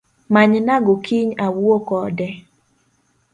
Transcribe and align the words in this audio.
Manyna 0.33 0.75
go 0.85 0.93
kiny 1.05 1.29
awuo 1.45 1.77
kode 1.87 2.27